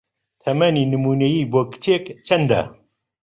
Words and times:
تەمەنی 0.43 0.89
نموونەیی 0.91 1.49
بۆ 1.51 1.61
کچێک 1.71 2.03
چەندە؟ 2.27 2.61